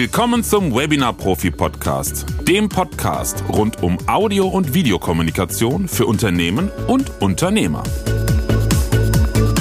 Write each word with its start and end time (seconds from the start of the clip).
Willkommen 0.00 0.44
zum 0.44 0.72
Webinar 0.76 1.12
Profi 1.12 1.50
Podcast, 1.50 2.24
dem 2.42 2.68
Podcast 2.68 3.42
rund 3.48 3.82
um 3.82 3.98
Audio- 4.06 4.46
und 4.46 4.72
Videokommunikation 4.72 5.88
für 5.88 6.06
Unternehmen 6.06 6.70
und 6.86 7.20
Unternehmer. 7.20 7.82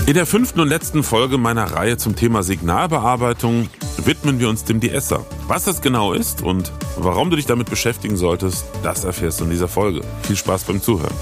In 0.05 0.13
der 0.13 0.27
fünften 0.27 0.59
und 0.59 0.67
letzten 0.67 1.01
Folge 1.01 1.39
meiner 1.39 1.71
Reihe 1.71 1.97
zum 1.97 2.15
Thema 2.15 2.43
Signalbearbeitung 2.43 3.67
widmen 4.05 4.39
wir 4.39 4.47
uns 4.47 4.63
dem 4.63 4.79
DSer. 4.79 5.25
Was 5.47 5.63
das 5.63 5.81
genau 5.81 6.13
ist 6.13 6.43
und 6.43 6.71
warum 6.97 7.31
du 7.31 7.35
dich 7.35 7.47
damit 7.47 7.71
beschäftigen 7.71 8.15
solltest, 8.15 8.63
das 8.83 9.05
erfährst 9.05 9.39
du 9.39 9.45
in 9.45 9.49
dieser 9.49 9.67
Folge. 9.67 10.01
Viel 10.21 10.35
Spaß 10.35 10.65
beim 10.65 10.83
Zuhören. 10.83 11.15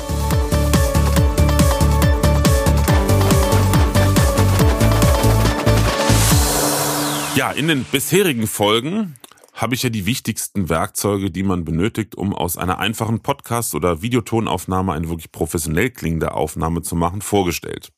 Ja, 7.35 7.51
in 7.51 7.67
den 7.67 7.83
bisherigen 7.83 8.47
Folgen 8.47 9.15
habe 9.53 9.75
ich 9.75 9.83
ja 9.83 9.89
die 9.89 10.05
wichtigsten 10.05 10.69
Werkzeuge, 10.69 11.31
die 11.31 11.43
man 11.43 11.65
benötigt, 11.65 12.15
um 12.15 12.33
aus 12.33 12.55
einer 12.55 12.79
einfachen 12.79 13.19
Podcast- 13.19 13.75
oder 13.75 14.01
Videotonaufnahme 14.01 14.93
eine 14.93 15.09
wirklich 15.09 15.33
professionell 15.33 15.89
klingende 15.89 16.33
Aufnahme 16.33 16.81
zu 16.81 16.95
machen, 16.95 17.21
vorgestellt. 17.21 17.91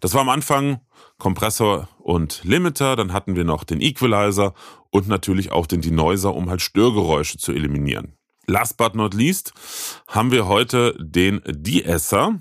Das 0.00 0.14
war 0.14 0.22
am 0.22 0.30
Anfang 0.30 0.80
Kompressor 1.18 1.88
und 2.00 2.42
Limiter, 2.42 2.96
dann 2.96 3.12
hatten 3.12 3.36
wir 3.36 3.44
noch 3.44 3.62
den 3.62 3.80
Equalizer 3.80 4.52
und 4.90 5.06
natürlich 5.06 5.52
auch 5.52 5.68
den 5.68 5.80
Denoiser, 5.80 6.34
um 6.34 6.50
halt 6.50 6.60
Störgeräusche 6.60 7.38
zu 7.38 7.52
eliminieren. 7.52 8.16
Last 8.48 8.78
but 8.78 8.96
not 8.96 9.14
least 9.14 9.52
haben 10.08 10.32
wir 10.32 10.48
heute 10.48 10.96
den 10.98 11.40
De-Esser. 11.46 12.40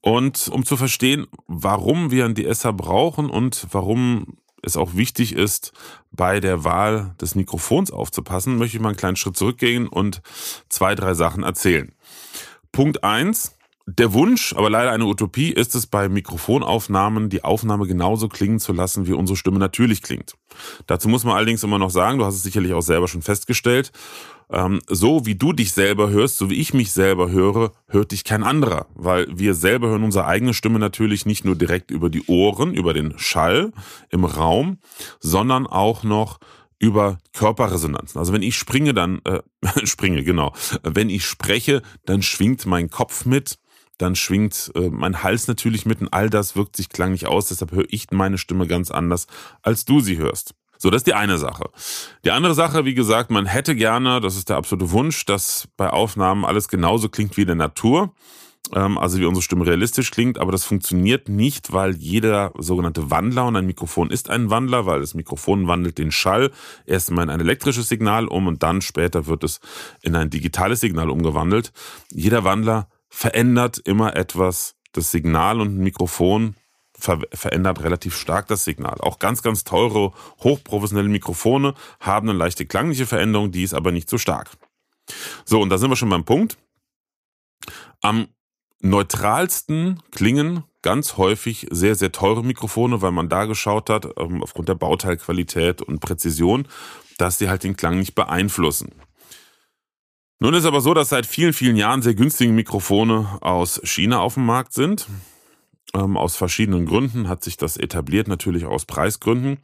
Und 0.00 0.48
um 0.48 0.66
zu 0.66 0.76
verstehen, 0.76 1.28
warum 1.46 2.10
wir 2.10 2.24
einen 2.24 2.34
De-Esser 2.34 2.72
brauchen 2.72 3.30
und 3.30 3.68
warum 3.70 4.36
es 4.64 4.76
auch 4.76 4.94
wichtig 4.94 5.34
ist, 5.34 5.72
bei 6.12 6.40
der 6.40 6.64
Wahl 6.64 7.14
des 7.20 7.34
Mikrofons 7.34 7.90
aufzupassen, 7.90 8.56
möchte 8.56 8.76
ich 8.76 8.82
mal 8.82 8.90
einen 8.90 8.96
kleinen 8.96 9.16
Schritt 9.16 9.36
zurückgehen 9.36 9.88
und 9.88 10.22
zwei, 10.68 10.94
drei 10.94 11.14
Sachen 11.14 11.42
erzählen. 11.42 11.92
Punkt 12.72 13.04
eins: 13.04 13.56
der 13.86 14.14
Wunsch, 14.14 14.54
aber 14.54 14.70
leider 14.70 14.92
eine 14.92 15.04
Utopie, 15.04 15.50
ist 15.50 15.74
es 15.74 15.86
bei 15.86 16.08
Mikrofonaufnahmen, 16.08 17.28
die 17.28 17.44
Aufnahme 17.44 17.86
genauso 17.86 18.28
klingen 18.28 18.58
zu 18.58 18.72
lassen, 18.72 19.06
wie 19.06 19.12
unsere 19.12 19.36
Stimme 19.36 19.58
natürlich 19.58 20.02
klingt. 20.02 20.34
Dazu 20.86 21.08
muss 21.08 21.24
man 21.24 21.36
allerdings 21.36 21.62
immer 21.62 21.78
noch 21.78 21.90
sagen, 21.90 22.18
du 22.18 22.24
hast 22.24 22.36
es 22.36 22.42
sicherlich 22.42 22.72
auch 22.72 22.82
selber 22.82 23.08
schon 23.08 23.22
festgestellt, 23.22 23.92
ähm, 24.50 24.80
so 24.88 25.26
wie 25.26 25.34
du 25.34 25.52
dich 25.52 25.72
selber 25.72 26.10
hörst, 26.10 26.38
so 26.38 26.50
wie 26.50 26.60
ich 26.60 26.74
mich 26.74 26.92
selber 26.92 27.30
höre, 27.30 27.72
hört 27.88 28.12
dich 28.12 28.24
kein 28.24 28.42
anderer, 28.42 28.86
weil 28.94 29.26
wir 29.30 29.54
selber 29.54 29.88
hören 29.88 30.04
unsere 30.04 30.26
eigene 30.26 30.54
Stimme 30.54 30.78
natürlich 30.78 31.26
nicht 31.26 31.44
nur 31.44 31.56
direkt 31.56 31.90
über 31.90 32.10
die 32.10 32.24
Ohren, 32.26 32.74
über 32.74 32.94
den 32.94 33.18
Schall 33.18 33.72
im 34.10 34.24
Raum, 34.24 34.78
sondern 35.20 35.66
auch 35.66 36.02
noch 36.02 36.38
über 36.78 37.18
Körperresonanzen. 37.32 38.18
Also 38.18 38.32
wenn 38.32 38.42
ich 38.42 38.56
springe, 38.56 38.94
dann 38.94 39.20
äh, 39.24 39.40
springe 39.84 40.22
genau. 40.24 40.52
Wenn 40.82 41.08
ich 41.08 41.24
spreche, 41.24 41.82
dann 42.04 42.22
schwingt 42.22 42.66
mein 42.66 42.90
Kopf 42.90 43.24
mit 43.24 43.58
dann 43.98 44.16
schwingt 44.16 44.72
äh, 44.74 44.88
mein 44.90 45.22
Hals 45.22 45.46
natürlich 45.46 45.86
mit 45.86 46.00
und 46.00 46.12
all 46.12 46.30
das 46.30 46.56
wirkt 46.56 46.76
sich 46.76 46.88
klanglich 46.88 47.26
aus. 47.26 47.46
Deshalb 47.46 47.72
höre 47.72 47.86
ich 47.88 48.10
meine 48.10 48.38
Stimme 48.38 48.66
ganz 48.66 48.90
anders, 48.90 49.26
als 49.62 49.84
du 49.84 50.00
sie 50.00 50.18
hörst. 50.18 50.54
So, 50.78 50.90
das 50.90 51.00
ist 51.00 51.06
die 51.06 51.14
eine 51.14 51.38
Sache. 51.38 51.70
Die 52.24 52.30
andere 52.30 52.54
Sache, 52.54 52.84
wie 52.84 52.94
gesagt, 52.94 53.30
man 53.30 53.46
hätte 53.46 53.74
gerne, 53.74 54.20
das 54.20 54.36
ist 54.36 54.48
der 54.48 54.56
absolute 54.56 54.90
Wunsch, 54.90 55.24
dass 55.24 55.68
bei 55.76 55.90
Aufnahmen 55.90 56.44
alles 56.44 56.68
genauso 56.68 57.08
klingt 57.08 57.36
wie 57.36 57.42
in 57.42 57.48
der 57.48 57.56
Natur. 57.56 58.12
Ähm, 58.72 58.96
also 58.98 59.18
wie 59.18 59.24
unsere 59.24 59.42
Stimme 59.42 59.66
realistisch 59.66 60.10
klingt, 60.10 60.38
aber 60.38 60.52
das 60.52 60.64
funktioniert 60.64 61.28
nicht, 61.28 61.72
weil 61.72 61.94
jeder 61.96 62.52
sogenannte 62.58 63.10
Wandler 63.10 63.46
und 63.46 63.56
ein 63.56 63.66
Mikrofon 63.66 64.10
ist 64.10 64.30
ein 64.30 64.50
Wandler, 64.50 64.86
weil 64.86 65.00
das 65.00 65.14
Mikrofon 65.14 65.68
wandelt 65.68 65.98
den 65.98 66.10
Schall 66.10 66.50
erstmal 66.86 67.24
in 67.24 67.30
ein 67.30 67.40
elektrisches 67.40 67.88
Signal 67.88 68.26
um 68.26 68.46
und 68.46 68.62
dann 68.62 68.80
später 68.80 69.26
wird 69.26 69.44
es 69.44 69.60
in 70.02 70.16
ein 70.16 70.30
digitales 70.30 70.80
Signal 70.80 71.10
umgewandelt. 71.10 71.72
Jeder 72.10 72.44
Wandler 72.44 72.88
verändert 73.08 73.78
immer 73.84 74.16
etwas 74.16 74.76
das 74.92 75.10
Signal 75.10 75.60
und 75.60 75.76
ein 75.76 75.82
Mikrofon 75.82 76.54
ver 77.04 77.20
verändert 77.32 77.82
relativ 77.82 78.16
stark 78.16 78.48
das 78.48 78.64
Signal. 78.64 78.96
Auch 79.00 79.18
ganz, 79.18 79.42
ganz 79.42 79.64
teure, 79.64 80.12
hochprofessionelle 80.42 81.08
Mikrofone 81.08 81.74
haben 82.00 82.28
eine 82.28 82.38
leichte 82.38 82.66
klangliche 82.66 83.06
Veränderung, 83.06 83.50
die 83.52 83.62
ist 83.62 83.74
aber 83.74 83.92
nicht 83.92 84.08
so 84.08 84.18
stark. 84.18 84.50
So, 85.44 85.60
und 85.60 85.68
da 85.68 85.78
sind 85.78 85.90
wir 85.90 85.96
schon 85.96 86.08
beim 86.08 86.24
Punkt. 86.24 86.56
Am 88.00 88.28
neutralsten 88.80 90.02
klingen 90.10 90.64
ganz 90.82 91.16
häufig 91.16 91.66
sehr, 91.70 91.94
sehr 91.94 92.12
teure 92.12 92.44
Mikrofone, 92.44 93.00
weil 93.00 93.12
man 93.12 93.28
da 93.28 93.46
geschaut 93.46 93.88
hat, 93.88 94.06
ähm, 94.18 94.42
aufgrund 94.42 94.68
der 94.68 94.74
Bauteilqualität 94.74 95.80
und 95.80 96.00
Präzision, 96.00 96.68
dass 97.16 97.38
sie 97.38 97.48
halt 97.48 97.64
den 97.64 97.76
Klang 97.76 97.98
nicht 97.98 98.14
beeinflussen. 98.14 98.92
Nun 100.40 100.52
ist 100.52 100.66
aber 100.66 100.82
so, 100.82 100.92
dass 100.92 101.08
seit 101.08 101.24
vielen, 101.26 101.54
vielen 101.54 101.76
Jahren 101.76 102.02
sehr 102.02 102.14
günstige 102.14 102.52
Mikrofone 102.52 103.38
aus 103.40 103.80
China 103.84 104.20
auf 104.20 104.34
dem 104.34 104.44
Markt 104.44 104.74
sind. 104.74 105.06
Ähm, 105.94 106.16
aus 106.16 106.36
verschiedenen 106.36 106.86
Gründen 106.86 107.28
hat 107.28 107.44
sich 107.44 107.56
das 107.56 107.76
etabliert, 107.76 108.26
natürlich 108.26 108.66
aus 108.66 108.84
Preisgründen. 108.84 109.58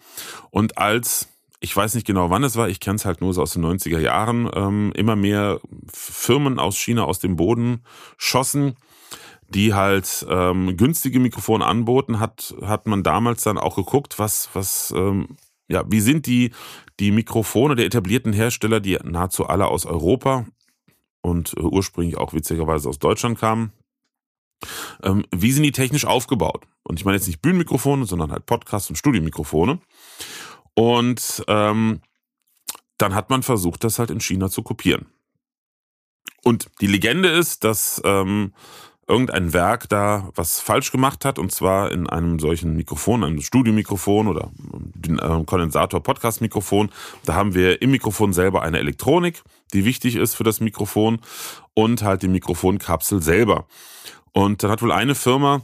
Und 0.51 0.79
als, 0.79 1.29
ich 1.61 1.77
weiß 1.77 1.95
nicht 1.95 2.07
genau 2.07 2.31
wann 2.31 2.45
es 2.45 2.57
war, 2.57 2.69
ich 2.69 2.81
kenne 2.81 2.97
es 2.97 3.05
halt 3.05 3.21
nur 3.21 3.35
so 3.35 3.43
aus 3.43 3.53
den 3.53 3.65
90er 3.65 3.99
Jahren, 3.99 4.49
ähm, 4.55 4.93
immer 4.95 5.17
mehr 5.17 5.61
Firmen 5.93 6.59
aus 6.59 6.77
China 6.79 7.05
aus 7.05 7.19
dem 7.19 7.37
Boden 7.37 7.83
schossen, 8.17 8.77
die 9.49 9.75
halt 9.75 10.25
ähm, 10.29 10.77
günstige 10.77 11.19
Mikrofone 11.19 11.67
anboten, 11.67 12.21
hat, 12.21 12.55
hat 12.63 12.87
man 12.87 13.03
damals 13.03 13.43
dann 13.43 13.59
auch 13.59 13.75
geguckt, 13.75 14.19
was, 14.19 14.49
was, 14.53 14.95
ähm, 14.97 15.37
ja, 15.69 15.85
wie 15.89 16.01
sind 16.01 16.27
die, 16.27 16.53
die 17.01 17.11
Mikrofone 17.11 17.75
der 17.75 17.87
etablierten 17.87 18.33
Hersteller, 18.33 18.79
die 18.79 18.99
nahezu 19.03 19.47
alle 19.47 19.67
aus 19.67 19.87
Europa 19.87 20.47
und 21.23 21.55
äh, 21.57 21.61
ursprünglich 21.63 22.17
auch 22.17 22.33
witzigerweise 22.33 22.89
aus 22.89 23.01
Deutschland 23.01 23.39
kamen. 23.39 23.73
Ähm, 25.03 25.25
wie 25.35 25.53
sind 25.53 25.63
die 25.63 25.73
technisch 25.73 26.05
aufgebaut? 26.05 26.67
Und 26.83 26.99
ich 26.99 27.05
meine 27.05 27.17
jetzt 27.17 27.27
nicht 27.27 27.43
Bühnenmikrofone, 27.43 28.05
sondern 28.07 28.33
halt 28.33 28.47
Podcast- 28.47 28.91
und 28.91 28.97
Studiomikrofone. 28.97 29.79
Und 30.75 31.45
ähm, 31.49 32.01
dann 32.99 33.15
hat 33.15 33.31
man 33.31 33.43
versucht, 33.43 33.85
das 33.85 33.99
halt 33.99 34.11
in 34.11 34.21
China 34.21 34.51
zu 34.51 34.63
kopieren. 34.63 35.07
Und 36.43 36.71
die 36.81 36.87
Legende 36.87 37.29
ist, 37.29 37.65
dass 37.65 38.01
ähm, 38.05 38.53
irgendein 39.11 39.53
Werk 39.53 39.89
da 39.89 40.31
was 40.35 40.61
falsch 40.61 40.93
gemacht 40.93 41.25
hat 41.25 41.39
und 41.39 41.51
zwar 41.51 41.91
in 41.91 42.09
einem 42.09 42.39
solchen 42.39 42.77
Mikrofon, 42.77 43.25
einem 43.25 43.41
Studiomikrofon 43.41 44.29
oder 44.29 44.51
äh, 45.07 45.45
Kondensator-Podcast-Mikrofon. 45.45 46.91
Da 47.25 47.35
haben 47.35 47.55
wir 47.55 47.83
im 47.83 47.91
Mikrofon 47.91 48.33
selber 48.33 48.63
eine 48.63 48.79
Elektronik, 48.79 49.43
die 49.75 49.85
wichtig 49.85 50.17
ist 50.17 50.37
für 50.37 50.45
das 50.45 50.61
Mikrofon 50.61 51.19
und 51.75 52.03
halt 52.03 52.23
die 52.23 52.29
Mikrofonkapsel 52.29 53.21
selber. 53.21 53.67
Und 54.33 54.63
dann 54.63 54.71
hat 54.71 54.83
wohl 54.83 54.93
eine 54.93 55.15
Firma 55.15 55.63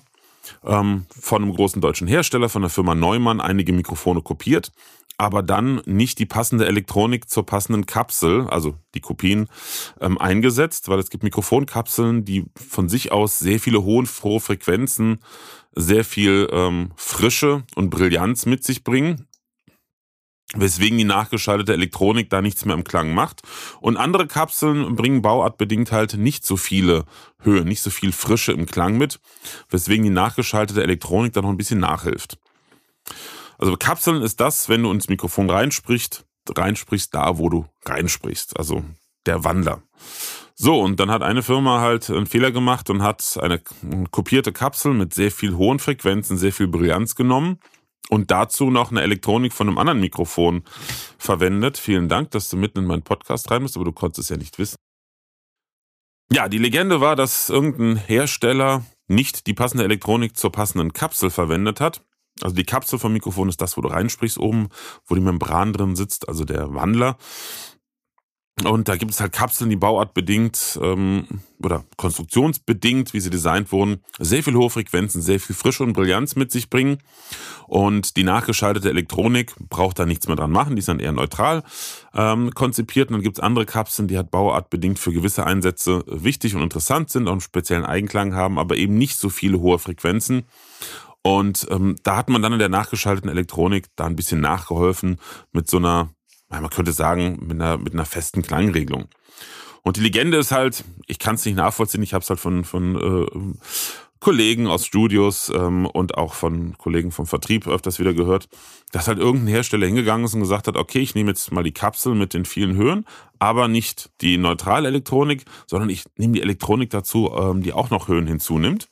ähm, 0.65 1.06
von 1.09 1.43
einem 1.43 1.54
großen 1.54 1.81
deutschen 1.81 2.06
Hersteller, 2.06 2.49
von 2.49 2.62
der 2.62 2.71
Firma 2.71 2.94
Neumann, 2.94 3.41
einige 3.41 3.72
Mikrofone 3.72 4.22
kopiert 4.22 4.72
aber 5.19 5.43
dann 5.43 5.81
nicht 5.87 6.19
die 6.19 6.27
passende 6.27 6.66
Elektronik 6.66 7.31
zur 7.31 7.47
passenden 7.47 7.87
Kapsel, 7.87 8.47
also 8.49 8.75
die 8.94 9.00
Kopien, 9.00 9.49
ähm, 10.00 10.19
eingesetzt, 10.19 10.88
weil 10.88 10.99
es 10.99 11.10
gibt 11.10 11.22
Mikrofonkapseln, 11.22 12.25
die 12.25 12.44
von 12.55 12.88
sich 12.88 13.12
aus 13.12 13.38
sehr 13.38 13.59
viele 13.59 13.82
hohe, 13.82 14.05
hohe 14.22 14.41
Frequenzen, 14.41 15.21
sehr 15.75 16.05
viel 16.05 16.49
ähm, 16.53 16.93
Frische 16.97 17.65
und 17.75 17.91
Brillanz 17.91 18.47
mit 18.47 18.65
sich 18.65 18.84
bringen 18.84 19.26
weswegen 20.55 20.99
die 20.99 21.05
nachgeschaltete 21.05 21.73
Elektronik 21.73 22.31
da 22.31 22.41
nichts 22.41 22.65
mehr 22.65 22.75
im 22.75 22.84
Klang 22.84 23.12
macht. 23.12 23.43
Und 23.81 23.97
andere 23.97 24.26
Kapseln 24.26 24.94
bringen 24.94 25.23
bauartbedingt 25.23 25.93
halt 25.93 26.15
nicht 26.15 26.47
so 26.47 26.56
viele 26.56 27.05
Höhe, 27.41 27.65
nicht 27.65 27.82
so 27.82 27.91
viel 27.91 28.12
Frische 28.12 28.53
im 28.53 28.67
Klang 28.67 28.97
mit, 28.97 29.19
weswegen 29.70 30.05
die 30.05 30.11
nachgeschaltete 30.11 30.82
Elektronik 30.82 31.32
da 31.32 31.43
noch 31.43 31.50
ein 31.50 31.56
bisschen 31.56 31.81
nachhilft. 31.81 32.38
Also 33.59 33.76
Kapseln 33.76 34.23
ist 34.23 34.41
das, 34.41 34.69
wenn 34.69 34.82
du 34.82 34.91
ins 34.93 35.09
Mikrofon 35.09 35.50
reinsprichst, 35.50 36.25
reinsprichst 36.49 37.15
da, 37.15 37.38
wo 37.38 37.49
du 37.49 37.67
reinsprichst. 37.85 38.56
Also 38.59 38.85
der 39.25 39.43
Wandler. 39.44 39.82
So, 40.55 40.81
und 40.81 41.00
dann 41.00 41.11
hat 41.11 41.23
eine 41.23 41.43
Firma 41.43 41.81
halt 41.81 42.09
einen 42.09 42.26
Fehler 42.26 42.50
gemacht 42.50 42.88
und 42.88 43.03
hat 43.03 43.38
eine 43.43 43.61
kopierte 44.11 44.53
Kapsel 44.53 44.94
mit 44.94 45.12
sehr 45.12 45.31
viel 45.31 45.55
hohen 45.56 45.79
Frequenzen, 45.79 46.38
sehr 46.38 46.53
viel 46.53 46.69
Brillanz 46.69 47.15
genommen 47.15 47.59
und 48.08 48.31
dazu 48.31 48.70
noch 48.70 48.91
eine 48.91 49.03
Elektronik 49.03 49.53
von 49.53 49.69
einem 49.69 49.79
anderen 49.79 50.00
Mikrofon 50.00 50.62
verwendet. 51.19 51.79
Vielen 51.79 52.08
Dank, 52.08 52.31
dass 52.31 52.49
du 52.49 52.56
mitten 52.56 52.81
in 52.81 52.87
meinen 52.87 53.03
Podcast 53.03 53.50
rein 53.50 53.62
bist, 53.62 53.76
aber 53.76 53.85
du 53.85 53.93
konntest 53.93 54.20
es 54.20 54.29
ja 54.29 54.37
nicht 54.37 54.58
wissen. 54.58 54.76
Ja, 56.32 56.49
die 56.49 56.58
Legende 56.58 57.00
war, 57.00 57.17
dass 57.17 57.49
irgendein 57.49 57.97
Hersteller 57.97 58.85
nicht 59.06 59.47
die 59.47 59.55
passende 59.55 59.85
Elektronik 59.85 60.37
zur 60.37 60.50
passenden 60.50 60.93
Kapsel 60.93 61.31
verwendet 61.31 61.81
hat 61.81 62.03
also 62.43 62.55
die 62.55 62.64
Kapsel 62.64 62.99
vom 62.99 63.12
Mikrofon 63.12 63.49
ist 63.49 63.61
das, 63.61 63.76
wo 63.76 63.81
du 63.81 63.88
reinsprichst 63.88 64.38
oben, 64.38 64.69
wo 65.06 65.14
die 65.14 65.20
Membran 65.20 65.73
drin 65.73 65.97
sitzt, 65.97 66.29
also 66.29 66.44
der 66.44 66.75
Wandler. 66.75 67.17
Und 68.64 68.88
da 68.88 68.97
gibt 68.97 69.11
es 69.12 69.20
halt 69.20 69.32
Kapseln, 69.32 69.69
die 69.69 69.76
bauartbedingt 69.76 70.79
ähm, 70.82 71.26
oder 71.62 71.85
konstruktionsbedingt, 71.99 73.12
wie 73.12 73.20
sie 73.20 73.29
designt 73.29 73.70
wurden, 73.70 74.03
sehr 74.19 74.43
viel 74.43 74.55
hohe 74.55 74.70
Frequenzen, 74.70 75.20
sehr 75.20 75.41
viel 75.41 75.55
Frische 75.55 75.82
und 75.82 75.93
Brillanz 75.93 76.37
mit 76.37 76.50
sich 76.50 76.70
bringen. 76.70 77.03
Und 77.67 78.17
die 78.17 78.25
nachgeschaltete 78.25 78.88
Elektronik 78.88 79.55
braucht 79.69 79.99
da 79.99 80.06
nichts 80.06 80.26
mehr 80.26 80.37
dran 80.37 80.53
machen, 80.53 80.75
die 80.75 80.81
ist 80.81 80.88
dann 80.88 81.00
eher 81.00 81.12
neutral 81.12 81.64
ähm, 82.14 82.50
konzipiert. 82.55 83.11
Und 83.11 83.17
dann 83.17 83.23
gibt 83.23 83.37
es 83.37 83.44
andere 83.44 83.67
Kapseln, 83.67 84.08
die 84.08 84.17
halt 84.17 84.31
bauartbedingt 84.31 84.99
für 84.99 85.12
gewisse 85.12 85.44
Einsätze 85.44 86.03
wichtig 86.06 86.55
und 86.55 86.62
interessant 86.62 87.11
sind, 87.11 87.29
auch 87.29 87.32
einen 87.32 87.43
speziellen 87.43 87.85
Eigenklang 87.85 88.35
haben, 88.35 88.58
aber 88.58 88.76
eben 88.76 88.97
nicht 88.97 89.19
so 89.19 89.29
viele 89.29 89.61
hohe 89.61 89.79
Frequenzen. 89.79 90.44
Und 91.20 91.67
ähm, 91.70 91.97
da 92.05 92.17
hat 92.17 92.31
man 92.31 92.41
dann 92.41 92.55
in 92.55 92.58
der 92.58 92.70
nachgeschalteten 92.70 93.29
Elektronik 93.29 93.88
da 93.97 94.06
ein 94.06 94.17
bisschen 94.17 94.41
nachgeholfen 94.41 95.20
mit 95.53 95.69
so 95.69 95.76
einer 95.76 96.16
man 96.48 96.70
könnte 96.70 96.93
sagen, 96.93 97.38
mit 97.43 97.60
einer, 97.60 97.78
mit 97.78 97.93
einer 97.93 98.06
festen 98.06 98.43
Klangregelung. 98.43 99.08
Und 99.82 99.96
die 99.96 100.00
Legende 100.00 100.38
ist 100.38 100.52
halt, 100.52 100.84
ich 101.06 101.19
kann 101.19 101.37
es 101.37 101.44
nicht 101.44 101.56
nachvollziehen, 101.56 102.02
ich 102.02 102.12
habe 102.12 102.22
es 102.22 102.28
halt 102.28 102.40
von, 102.40 102.64
von 102.64 102.96
äh, 102.96 103.56
Kollegen 104.19 104.66
aus 104.66 104.84
Studios 104.87 105.52
ähm, 105.54 105.87
und 105.87 106.16
auch 106.16 106.34
von 106.34 106.76
Kollegen 106.78 107.12
vom 107.12 107.26
Vertrieb 107.26 107.69
öfters 107.69 108.00
wieder 108.00 108.14
gehört, 108.14 108.48
dass 108.90 109.06
halt 109.06 109.19
irgendein 109.19 109.48
Hersteller 109.48 109.87
hingegangen 109.87 110.25
ist 110.25 110.34
und 110.34 110.40
gesagt 110.40 110.66
hat, 110.66 110.76
okay, 110.76 111.00
ich 111.00 111.14
nehme 111.14 111.31
jetzt 111.31 111.52
mal 111.52 111.62
die 111.62 111.72
Kapsel 111.72 112.14
mit 112.14 112.34
den 112.34 112.44
vielen 112.44 112.75
Höhen, 112.76 113.04
aber 113.38 113.69
nicht 113.69 114.10
die 114.22 114.38
neutrale 114.38 114.88
Elektronik, 114.88 115.44
sondern 115.66 115.90
ich 115.90 116.04
nehme 116.16 116.32
die 116.32 116.43
Elektronik 116.43 116.90
dazu, 116.90 117.31
ähm, 117.38 117.62
die 117.62 117.72
auch 117.72 117.90
noch 117.90 118.08
Höhen 118.08 118.26
hinzunimmt. 118.26 118.88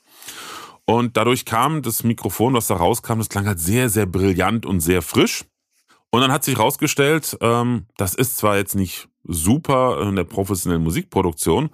Und 0.85 1.17
dadurch 1.17 1.45
kam 1.47 1.83
das 1.83 2.05
Mikrofon, 2.05 2.53
was 2.53 2.67
da 2.67 2.77
rauskam, 2.77 3.19
das 3.19 3.31
klang 3.31 3.47
halt 3.47 3.59
sehr, 3.59 3.89
sehr 3.89 4.07
brillant 4.07 4.67
und 4.67 4.81
sehr 4.81 5.01
frisch. 5.01 5.45
Und 6.15 6.21
dann 6.21 6.31
hat 6.31 6.45
sich 6.45 6.57
herausgestellt, 6.57 7.37
ähm, 7.41 7.87
das 7.97 8.15
ist 8.15 8.37
zwar 8.37 8.57
jetzt 8.57 8.77
nicht 8.77 9.09
super 9.25 10.01
in 10.01 10.15
der 10.15 10.23
professionellen 10.23 10.85
Musikproduktion, 10.85 11.71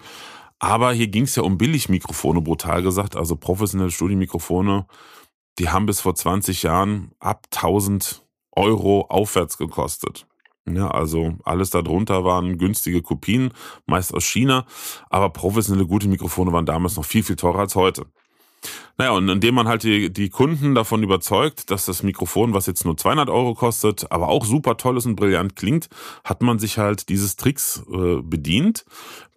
aber 0.58 0.94
hier 0.94 1.08
ging 1.08 1.24
es 1.24 1.36
ja 1.36 1.42
um 1.42 1.58
Billigmikrofone, 1.58 2.40
brutal 2.40 2.82
gesagt. 2.82 3.16
Also 3.16 3.36
professionelle 3.36 3.90
Studiemikrofone, 3.90 4.86
die 5.58 5.68
haben 5.68 5.84
bis 5.84 6.00
vor 6.00 6.14
20 6.14 6.62
Jahren 6.62 7.12
ab 7.18 7.48
1000 7.52 8.24
Euro 8.52 9.02
aufwärts 9.10 9.58
gekostet. 9.58 10.26
Ja, 10.66 10.90
also 10.90 11.34
alles 11.44 11.68
darunter 11.68 12.24
waren 12.24 12.56
günstige 12.56 13.02
Kopien, 13.02 13.52
meist 13.84 14.14
aus 14.14 14.24
China, 14.24 14.64
aber 15.10 15.28
professionelle 15.28 15.86
gute 15.86 16.08
Mikrofone 16.08 16.50
waren 16.50 16.64
damals 16.64 16.96
noch 16.96 17.04
viel, 17.04 17.24
viel 17.24 17.36
teurer 17.36 17.58
als 17.58 17.74
heute. 17.74 18.06
Naja, 19.00 19.12
und 19.12 19.30
indem 19.30 19.54
man 19.54 19.66
halt 19.66 19.82
die, 19.82 20.12
die 20.12 20.28
Kunden 20.28 20.74
davon 20.74 21.02
überzeugt, 21.02 21.70
dass 21.70 21.86
das 21.86 22.02
Mikrofon, 22.02 22.52
was 22.52 22.66
jetzt 22.66 22.84
nur 22.84 22.98
200 22.98 23.30
Euro 23.30 23.54
kostet, 23.54 24.12
aber 24.12 24.28
auch 24.28 24.44
super 24.44 24.76
toll 24.76 24.98
ist 24.98 25.06
und 25.06 25.16
brillant 25.16 25.56
klingt, 25.56 25.88
hat 26.22 26.42
man 26.42 26.58
sich 26.58 26.76
halt 26.76 27.08
dieses 27.08 27.36
Tricks 27.36 27.82
äh, 27.90 28.20
bedient. 28.20 28.84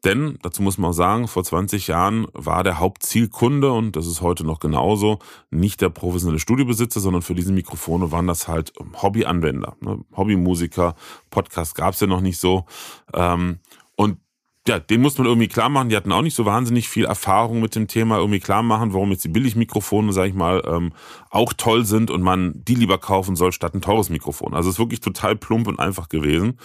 Denn, 0.04 0.38
dazu 0.42 0.62
muss 0.64 0.78
man 0.78 0.90
auch 0.90 0.96
sagen, 0.96 1.30
vor 1.30 1.46
20 1.46 1.88
Jahren 1.88 2.28
war 2.34 2.66
der 2.66 2.80
Hauptzielkunde, 2.80 3.72
und 3.72 3.96
das 3.96 4.06
ist 4.06 4.20
heute 4.20 4.44
noch 4.44 4.60
genauso, 4.60 5.20
nicht 5.50 5.80
der 5.80 5.92
professionelle 5.92 6.40
Studiobesitzer, 6.40 7.00
sondern 7.00 7.22
für 7.22 7.34
diese 7.34 7.54
Mikrofone 7.54 8.12
waren 8.12 8.28
das 8.28 8.50
halt 8.50 8.74
Hobbyanwender, 9.02 9.78
ne? 9.80 10.02
Hobbymusiker, 10.18 10.94
Podcast 11.30 11.76
gab's 11.76 12.02
ja 12.02 12.08
noch 12.08 12.20
nicht 12.20 12.38
so. 12.38 12.66
Ähm, 13.14 13.60
und 13.96 14.18
ja, 14.66 14.80
den 14.80 15.02
muss 15.02 15.18
man 15.18 15.28
irgendwie 15.28 15.50
klar 15.50 15.68
machen. 15.68 15.90
Die 15.90 15.98
hatten 15.98 16.12
auch 16.14 16.22
nicht 16.22 16.36
so 16.36 16.46
wahnsinnig 16.46 16.88
viel 16.88 17.04
Erfahrung 17.04 17.60
mit 17.60 17.76
dem 17.76 17.88
Thema. 17.88 18.18
Irgendwie 18.18 18.40
klar 18.40 18.64
machen, 18.64 18.94
warum 18.94 19.12
jetzt 19.12 19.26
die 19.26 19.30
Billigmikrofone, 19.30 20.14
sag 20.14 20.28
ich 20.28 20.34
mal, 20.34 20.64
ähm, 20.66 20.94
auch 21.30 21.52
toll 21.52 21.86
sind 21.86 22.10
und 22.10 22.22
man 22.22 22.54
die 22.56 22.76
lieber 22.76 22.98
kaufen 22.98 23.36
soll 23.36 23.52
statt 23.52 23.74
ein 23.74 23.82
teures 23.82 24.10
Mikrofon. 24.10 24.54
Also 24.54 24.70
es 24.70 24.76
ist 24.76 24.80
wirklich 24.80 25.02
total 25.02 25.36
plump 25.36 25.68
und 25.68 25.80
einfach 25.80 26.08
gewesen. 26.08 26.60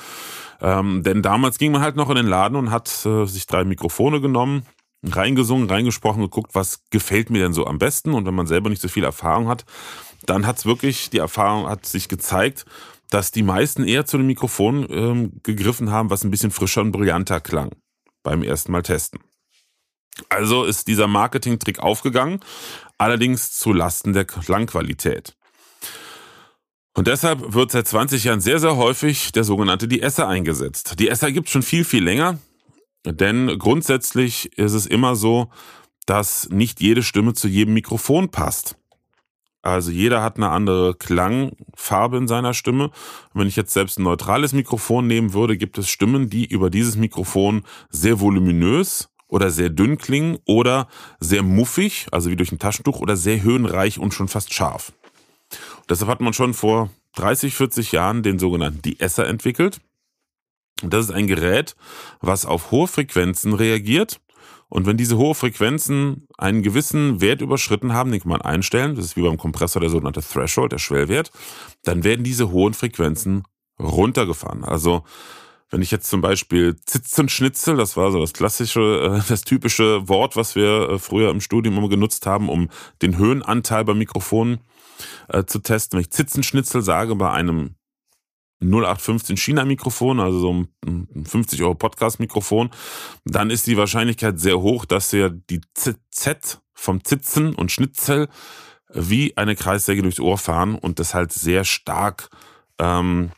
Ähm, 0.60 1.02
denn 1.02 1.22
damals 1.22 1.58
ging 1.58 1.72
man 1.72 1.82
halt 1.82 1.96
noch 1.96 2.08
in 2.08 2.14
den 2.14 2.26
Laden 2.26 2.56
und 2.56 2.70
hat 2.70 3.04
äh, 3.04 3.24
sich 3.26 3.46
drei 3.48 3.64
Mikrofone 3.64 4.20
genommen, 4.20 4.62
reingesungen, 5.04 5.68
reingesprochen, 5.68 6.22
geguckt, 6.22 6.54
was 6.54 6.84
gefällt 6.90 7.30
mir 7.30 7.42
denn 7.42 7.52
so 7.52 7.66
am 7.66 7.78
besten. 7.78 8.14
Und 8.14 8.26
wenn 8.26 8.34
man 8.34 8.46
selber 8.46 8.70
nicht 8.70 8.82
so 8.82 8.88
viel 8.88 9.04
Erfahrung 9.04 9.48
hat, 9.48 9.64
dann 10.24 10.46
hat's 10.46 10.66
wirklich, 10.66 11.10
die 11.10 11.18
Erfahrung 11.18 11.68
hat 11.68 11.84
sich 11.84 12.08
gezeigt, 12.08 12.64
dass 13.10 13.32
die 13.32 13.42
meisten 13.42 13.82
eher 13.82 14.06
zu 14.06 14.18
dem 14.18 14.26
Mikrofon 14.28 14.86
ähm, 14.88 15.32
gegriffen 15.42 15.90
haben, 15.90 16.10
was 16.10 16.22
ein 16.22 16.30
bisschen 16.30 16.52
frischer 16.52 16.82
und 16.82 16.92
brillanter 16.92 17.40
klang 17.40 17.72
beim 18.28 18.42
ersten 18.42 18.72
Mal 18.72 18.82
testen. 18.82 19.20
Also 20.28 20.64
ist 20.64 20.86
dieser 20.86 21.06
Marketing-Trick 21.06 21.78
aufgegangen, 21.78 22.40
allerdings 22.98 23.52
zu 23.52 23.72
Lasten 23.72 24.12
der 24.12 24.26
Klangqualität. 24.26 25.34
Und 26.94 27.06
deshalb 27.06 27.54
wird 27.54 27.70
seit 27.70 27.86
20 27.86 28.24
Jahren 28.24 28.40
sehr, 28.40 28.58
sehr 28.58 28.76
häufig 28.76 29.32
der 29.32 29.44
sogenannte 29.44 29.88
DSer 29.88 30.28
eingesetzt. 30.28 30.98
Die 30.98 31.06
DSer 31.06 31.32
gibt 31.32 31.46
es 31.46 31.52
schon 31.52 31.62
viel, 31.62 31.84
viel 31.84 32.04
länger, 32.04 32.38
denn 33.06 33.58
grundsätzlich 33.58 34.58
ist 34.58 34.74
es 34.74 34.84
immer 34.84 35.16
so, 35.16 35.50
dass 36.04 36.50
nicht 36.50 36.80
jede 36.80 37.02
Stimme 37.02 37.32
zu 37.32 37.48
jedem 37.48 37.74
Mikrofon 37.74 38.30
passt. 38.30 38.76
Also 39.62 39.90
jeder 39.90 40.22
hat 40.22 40.36
eine 40.36 40.50
andere 40.50 40.94
Klangfarbe 40.94 42.16
in 42.16 42.28
seiner 42.28 42.54
Stimme. 42.54 42.90
wenn 43.34 43.48
ich 43.48 43.56
jetzt 43.56 43.72
selbst 43.72 43.98
ein 43.98 44.04
neutrales 44.04 44.52
Mikrofon 44.52 45.06
nehmen 45.06 45.32
würde, 45.32 45.56
gibt 45.56 45.78
es 45.78 45.88
Stimmen, 45.88 46.30
die 46.30 46.46
über 46.46 46.70
dieses 46.70 46.96
Mikrofon 46.96 47.64
sehr 47.90 48.20
voluminös 48.20 49.08
oder 49.26 49.50
sehr 49.50 49.68
dünn 49.68 49.98
klingen 49.98 50.38
oder 50.46 50.88
sehr 51.20 51.42
muffig, 51.42 52.06
also 52.12 52.30
wie 52.30 52.36
durch 52.36 52.52
ein 52.52 52.58
Taschentuch, 52.58 53.00
oder 53.00 53.16
sehr 53.16 53.42
höhenreich 53.42 53.98
und 53.98 54.14
schon 54.14 54.28
fast 54.28 54.54
scharf. 54.54 54.92
Und 55.76 55.90
deshalb 55.90 56.10
hat 56.10 56.20
man 56.20 56.32
schon 56.32 56.54
vor 56.54 56.90
30, 57.16 57.54
40 57.54 57.92
Jahren 57.92 58.22
den 58.22 58.38
sogenannten 58.38 58.82
De-Esser 58.82 59.26
entwickelt. 59.26 59.80
Und 60.82 60.94
das 60.94 61.06
ist 61.06 61.10
ein 61.10 61.26
Gerät, 61.26 61.74
was 62.20 62.46
auf 62.46 62.70
hohe 62.70 62.86
Frequenzen 62.86 63.52
reagiert 63.52 64.20
und 64.68 64.86
wenn 64.86 64.96
diese 64.96 65.16
hohe 65.16 65.34
Frequenzen 65.34 66.26
einen 66.36 66.62
gewissen 66.62 67.20
Wert 67.20 67.40
überschritten 67.40 67.94
haben, 67.94 68.10
den 68.10 68.20
kann 68.20 68.30
man 68.30 68.42
einstellen, 68.42 68.94
das 68.94 69.06
ist 69.06 69.16
wie 69.16 69.22
beim 69.22 69.38
Kompressor 69.38 69.80
der 69.80 69.90
sogenannte 69.90 70.22
Threshold, 70.22 70.72
der 70.72 70.78
Schwellwert, 70.78 71.30
dann 71.84 72.04
werden 72.04 72.24
diese 72.24 72.50
hohen 72.50 72.74
Frequenzen 72.74 73.44
runtergefahren. 73.78 74.64
Also 74.64 75.04
wenn 75.70 75.82
ich 75.82 75.90
jetzt 75.90 76.08
zum 76.08 76.20
Beispiel 76.20 76.76
Zitzenschnitzel, 76.84 77.76
das 77.76 77.96
war 77.96 78.10
so 78.10 78.20
das 78.20 78.32
klassische, 78.32 79.20
äh, 79.20 79.28
das 79.28 79.42
typische 79.42 80.08
Wort, 80.08 80.36
was 80.36 80.54
wir 80.54 80.88
äh, 80.90 80.98
früher 80.98 81.30
im 81.30 81.40
Studium 81.40 81.76
immer 81.76 81.88
genutzt 81.88 82.26
haben, 82.26 82.48
um 82.48 82.68
den 83.02 83.16
Höhenanteil 83.16 83.84
beim 83.84 83.98
Mikrofon 83.98 84.58
äh, 85.28 85.44
zu 85.44 85.60
testen. 85.60 85.96
Wenn 85.96 86.02
ich 86.02 86.10
Zitzenschnitzel 86.10 86.82
sage 86.82 87.14
bei 87.16 87.30
einem 87.30 87.74
0815 88.60 89.36
China-Mikrofon, 89.36 90.20
also 90.20 90.38
so 90.40 90.66
ein 90.86 91.24
50 91.24 91.62
Euro 91.62 91.74
Podcast-Mikrofon, 91.74 92.70
dann 93.24 93.50
ist 93.50 93.66
die 93.66 93.76
Wahrscheinlichkeit 93.76 94.40
sehr 94.40 94.60
hoch, 94.60 94.84
dass 94.84 95.12
wir 95.12 95.30
die 95.30 95.60
Z 95.74 96.60
vom 96.74 97.04
Zitzen 97.04 97.54
und 97.54 97.72
Schnitzel 97.72 98.28
wie 98.92 99.36
eine 99.36 99.54
Kreissäge 99.54 100.02
durchs 100.02 100.20
Ohr 100.20 100.38
fahren 100.38 100.74
und 100.74 100.98
das 100.98 101.14
halt 101.14 101.32
sehr 101.32 101.64
stark 101.64 102.30
ähm, 102.78 103.30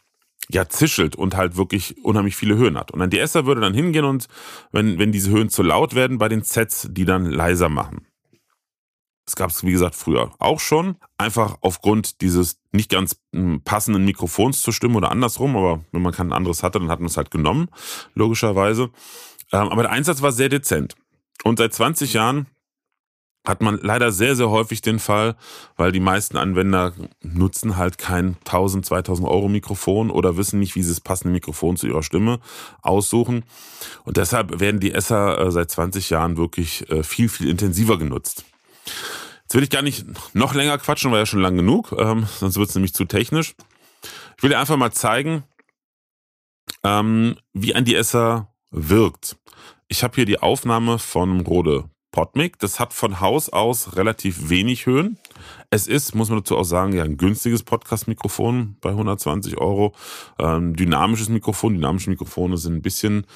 ja 0.48 0.68
zischelt 0.68 1.16
und 1.16 1.36
halt 1.36 1.56
wirklich 1.56 2.04
unheimlich 2.04 2.36
viele 2.36 2.56
Höhen 2.56 2.78
hat. 2.78 2.90
Und 2.90 3.02
ein 3.02 3.10
DSer 3.10 3.46
würde 3.46 3.60
dann 3.60 3.74
hingehen 3.74 4.04
und 4.04 4.26
wenn, 4.72 4.98
wenn 4.98 5.12
diese 5.12 5.30
Höhen 5.30 5.48
zu 5.48 5.62
laut 5.62 5.94
werden 5.94 6.18
bei 6.18 6.28
den 6.28 6.42
Zs, 6.42 6.88
die 6.90 7.04
dann 7.04 7.26
leiser 7.26 7.68
machen. 7.68 8.06
Das 9.30 9.36
gab 9.36 9.50
es, 9.50 9.62
wie 9.62 9.70
gesagt, 9.70 9.94
früher 9.94 10.32
auch 10.40 10.58
schon. 10.58 10.96
Einfach 11.16 11.58
aufgrund 11.60 12.20
dieses 12.20 12.58
nicht 12.72 12.90
ganz 12.90 13.20
hm, 13.32 13.62
passenden 13.62 14.04
Mikrofons 14.04 14.60
zur 14.60 14.72
Stimme 14.72 14.96
oder 14.96 15.12
andersrum. 15.12 15.56
Aber 15.56 15.84
wenn 15.92 16.02
man 16.02 16.12
kein 16.12 16.32
anderes 16.32 16.64
hatte, 16.64 16.80
dann 16.80 16.90
hat 16.90 16.98
man 16.98 17.06
es 17.06 17.16
halt 17.16 17.30
genommen, 17.30 17.68
logischerweise. 18.14 18.90
Ähm, 19.52 19.68
aber 19.68 19.82
der 19.82 19.92
Einsatz 19.92 20.20
war 20.20 20.32
sehr 20.32 20.48
dezent. 20.48 20.96
Und 21.44 21.60
seit 21.60 21.72
20 21.72 22.12
Jahren 22.12 22.48
hat 23.46 23.62
man 23.62 23.78
leider 23.80 24.10
sehr, 24.10 24.34
sehr 24.34 24.50
häufig 24.50 24.82
den 24.82 24.98
Fall, 24.98 25.36
weil 25.76 25.92
die 25.92 26.00
meisten 26.00 26.36
Anwender 26.36 26.92
nutzen 27.22 27.76
halt 27.76 27.96
kein 27.96 28.36
1000, 28.44 28.84
2000 28.84 29.28
Euro 29.28 29.48
Mikrofon 29.48 30.10
oder 30.10 30.36
wissen 30.36 30.58
nicht, 30.58 30.74
wie 30.74 30.82
sie 30.82 30.90
das 30.90 31.00
passende 31.00 31.32
Mikrofon 31.32 31.76
zu 31.76 31.86
ihrer 31.86 32.02
Stimme 32.02 32.40
aussuchen. 32.82 33.44
Und 34.02 34.16
deshalb 34.16 34.58
werden 34.58 34.80
die 34.80 34.92
Esser 34.92 35.38
äh, 35.38 35.52
seit 35.52 35.70
20 35.70 36.10
Jahren 36.10 36.36
wirklich 36.36 36.90
äh, 36.90 37.04
viel, 37.04 37.28
viel 37.28 37.48
intensiver 37.48 37.96
genutzt. 37.96 38.44
Jetzt 39.50 39.56
will 39.56 39.64
ich 39.64 39.70
gar 39.70 39.82
nicht 39.82 40.06
noch 40.32 40.54
länger 40.54 40.78
quatschen, 40.78 41.10
war 41.10 41.18
ja 41.18 41.26
schon 41.26 41.40
lang 41.40 41.56
genug, 41.56 41.92
ähm, 41.98 42.24
sonst 42.38 42.56
wird 42.56 42.68
es 42.68 42.76
nämlich 42.76 42.94
zu 42.94 43.04
technisch. 43.04 43.56
Ich 44.36 44.44
will 44.44 44.50
dir 44.50 44.60
einfach 44.60 44.76
mal 44.76 44.92
zeigen, 44.92 45.42
ähm, 46.84 47.34
wie 47.52 47.74
ein 47.74 47.84
DSer 47.84 48.54
wirkt. 48.70 49.38
Ich 49.88 50.04
habe 50.04 50.14
hier 50.14 50.24
die 50.24 50.38
Aufnahme 50.38 51.00
von 51.00 51.40
Rode 51.40 51.90
Podmic. 52.12 52.60
Das 52.60 52.78
hat 52.78 52.92
von 52.92 53.18
Haus 53.18 53.48
aus 53.48 53.96
relativ 53.96 54.50
wenig 54.50 54.86
Höhen. 54.86 55.18
Es 55.68 55.88
ist, 55.88 56.14
muss 56.14 56.28
man 56.28 56.38
dazu 56.38 56.56
auch 56.56 56.62
sagen, 56.62 56.92
ja 56.92 57.02
ein 57.02 57.16
günstiges 57.16 57.64
Podcast-Mikrofon 57.64 58.76
bei 58.80 58.90
120 58.90 59.58
Euro. 59.58 59.96
Ähm, 60.38 60.76
dynamisches 60.76 61.28
Mikrofon. 61.28 61.74
Dynamische 61.74 62.10
Mikrofone 62.10 62.56
sind 62.56 62.74
ein 62.74 62.82
bisschen 62.82 63.26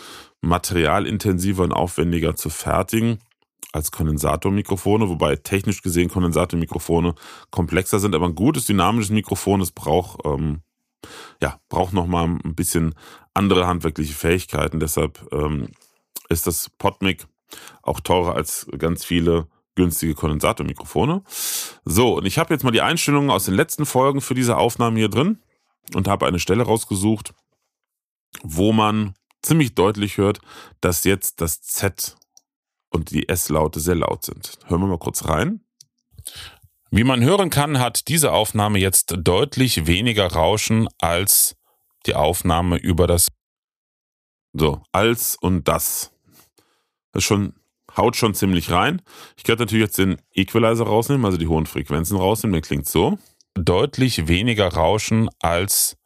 materialintensiver 0.43 1.65
und 1.65 1.73
aufwendiger 1.73 2.37
zu 2.37 2.51
fertigen 2.51 3.19
als 3.75 3.91
Kondensatormikrofone, 3.91 5.09
wobei 5.09 5.37
technisch 5.37 5.83
gesehen 5.83 6.09
Kondensatormikrofone 6.09 7.15
komplexer 7.51 7.99
sind, 7.99 8.15
aber 8.15 8.27
ein 8.27 8.35
gutes 8.35 8.67
dynamisches 8.67 9.11
Mikrofon, 9.11 9.61
es 9.61 9.73
braucht 9.73 10.21
ähm, 10.25 10.63
ja, 11.43 11.61
braucht 11.69 11.93
nochmal 11.93 12.27
ein 12.27 12.55
bisschen 12.55 12.95
andere 13.35 13.67
handwerkliche 13.67 14.15
Fähigkeiten. 14.15 14.81
Deshalb 14.81 15.27
ähm, 15.33 15.69
ist 16.29 16.47
das 16.47 16.71
Podmic 16.71 17.27
auch 17.83 18.01
teurer 18.01 18.35
als 18.35 18.67
ganz 18.79 19.05
viele 19.05 19.49
günstige 19.75 20.15
Kondensatormikrofone. 20.15 21.23
So, 21.85 22.17
und 22.17 22.27
ich 22.27 22.39
habe 22.39 22.55
jetzt 22.55 22.63
mal 22.63 22.71
die 22.71 22.81
Einstellungen 22.81 23.31
aus 23.31 23.45
den 23.45 23.55
letzten 23.55 23.87
Folgen 23.87 24.21
für 24.21 24.35
diese 24.35 24.57
Aufnahmen 24.57 24.97
hier 24.97 25.09
drin 25.09 25.39
und 25.95 26.09
habe 26.09 26.27
eine 26.27 26.39
Stelle 26.39 26.63
rausgesucht, 26.63 27.35
wo 28.43 28.73
man 28.73 29.15
ziemlich 29.43 29.75
deutlich 29.75 30.17
hört, 30.17 30.41
dass 30.81 31.05
jetzt 31.05 31.41
das 31.41 31.61
Z 31.61 32.17
und 32.95 33.11
die 33.11 33.29
S-Laute 33.29 33.81
sehr 33.81 33.97
laut 33.97 34.25
sind. 34.25 34.59
Hören 34.67 34.81
wir 34.81 34.87
mal 34.87 34.99
kurz 34.99 35.27
rein. 35.29 35.61
Wie 36.91 37.05
man 37.05 37.23
hören 37.23 37.51
kann, 37.51 37.81
hat 37.81 38.09
diese 38.09 38.33
Aufnahme 38.33 38.79
jetzt 38.79 39.15
deutlich 39.19 39.87
weniger 39.87 40.29
Rauschen 40.29 40.89
als 41.01 41.57
die 42.07 42.15
Aufnahme 42.15 42.77
über 42.77 43.07
das 43.07 43.29
so 44.53 44.83
als 44.93 45.37
und 45.41 45.67
das. 45.67 46.13
Das 47.13 47.25
schon 47.25 47.55
haut 47.97 48.17
schon 48.17 48.35
ziemlich 48.35 48.71
rein. 48.71 49.03
Ich 49.37 49.45
könnte 49.45 49.65
natürlich 49.65 49.87
jetzt 49.87 49.99
den 49.99 50.17
Equalizer 50.33 50.85
rausnehmen, 50.85 51.25
also 51.25 51.37
die 51.37 51.49
hohen 51.49 51.67
Frequenzen 51.67 52.17
rausnehmen, 52.17 52.53
der 52.53 52.63
klingt 52.63 52.89
so. 52.89 53.19
Deutlich 53.55 54.29
weniger 54.29 54.69
Rauschen 54.69 55.29
als 55.41 55.97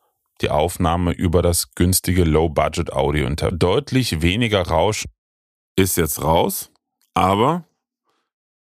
die 0.41 0.51
Aufnahme 0.51 1.13
über 1.13 1.43
das 1.43 1.75
günstige 1.75 2.25
Low-Budget-Audio. 2.25 3.29
Deutlich 3.53 4.23
weniger 4.23 4.63
Rauschen 4.63 5.11
ist 5.77 5.97
jetzt 5.97 6.23
raus, 6.23 6.71
aber 7.19 7.65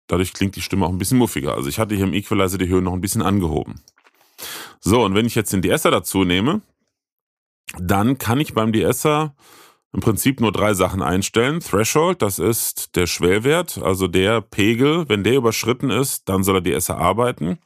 dadurch 0.07 0.33
klingt 0.33 0.57
die 0.57 0.63
Stimme 0.63 0.87
auch 0.87 0.91
ein 0.91 0.99
bisschen 0.99 1.19
muffiger. 1.19 1.55
Also 1.55 1.69
ich 1.69 1.79
hatte 1.79 1.95
hier 1.95 2.05
im 2.05 2.15
Equalizer 2.15 2.59
die 2.59 2.69
Höhe 2.69 2.81
noch 2.81 2.93
ein 2.93 3.01
bisschen 3.01 3.23
angehoben. 3.23 3.83
So, 4.81 5.05
und 5.05 5.15
wenn 5.15 5.27
ich 5.27 5.35
jetzt 5.35 5.53
den 5.53 5.63
DSer 5.63 5.91
dazu 5.91 6.25
nehme, 6.25 6.63
dann 7.79 8.17
kann 8.19 8.41
ich 8.41 8.55
beim 8.55 8.73
DSer 8.73 9.35
im 9.93 10.01
Prinzip 10.01 10.41
nur 10.41 10.53
drei 10.53 10.75
Sachen 10.75 11.03
einstellen. 11.03 11.61
Threshold, 11.61 12.23
das 12.23 12.39
ist 12.39 12.95
der 12.95 13.07
Schwellwert, 13.07 13.79
also 13.79 14.07
der 14.07 14.41
Pegel. 14.41 15.09
Wenn 15.09 15.25
der 15.25 15.37
überschritten 15.37 15.91
ist, 15.91 16.29
dann 16.29 16.45
soll 16.45 16.63
er 16.65 16.79
DSer 16.79 16.99
arbeiten. 16.99 17.59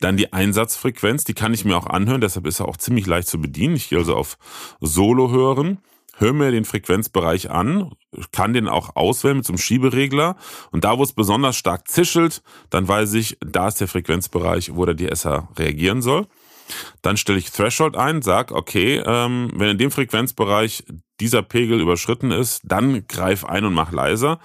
Dann 0.00 0.16
die 0.16 0.32
Einsatzfrequenz, 0.32 1.24
die 1.24 1.34
kann 1.34 1.54
ich 1.54 1.64
mir 1.64 1.76
auch 1.76 1.86
anhören, 1.86 2.20
deshalb 2.20 2.46
ist 2.46 2.60
er 2.60 2.68
auch 2.68 2.76
ziemlich 2.76 3.06
leicht 3.06 3.28
zu 3.28 3.40
bedienen. 3.40 3.76
Ich 3.76 3.88
gehe 3.88 3.98
also 3.98 4.14
auf 4.14 4.36
Solo 4.80 5.30
hören, 5.30 5.78
höre 6.18 6.32
mir 6.32 6.50
den 6.50 6.64
Frequenzbereich 6.64 7.50
an, 7.50 7.92
kann 8.32 8.52
den 8.52 8.68
auch 8.68 8.96
auswählen 8.96 9.38
mit 9.38 9.46
so 9.46 9.52
einem 9.52 9.58
Schieberegler 9.58 10.36
und 10.70 10.84
da, 10.84 10.98
wo 10.98 11.02
es 11.02 11.12
besonders 11.12 11.56
stark 11.56 11.88
zischelt, 11.88 12.42
dann 12.70 12.86
weiß 12.86 13.14
ich, 13.14 13.38
da 13.40 13.68
ist 13.68 13.80
der 13.80 13.88
Frequenzbereich, 13.88 14.74
wo 14.74 14.84
der 14.84 14.96
DSer 14.96 15.48
reagieren 15.58 16.02
soll. 16.02 16.26
Dann 17.02 17.16
stelle 17.16 17.38
ich 17.38 17.50
Threshold 17.50 17.96
ein, 17.96 18.22
sag, 18.22 18.52
okay, 18.52 19.02
ähm, 19.04 19.50
wenn 19.54 19.70
in 19.70 19.78
dem 19.78 19.90
Frequenzbereich 19.90 20.84
dieser 21.20 21.42
Pegel 21.42 21.80
überschritten 21.80 22.30
ist, 22.30 22.62
dann 22.64 23.06
greif 23.06 23.44
ein 23.44 23.64
und 23.64 23.74
mach 23.74 23.92
leiser. 23.92 24.40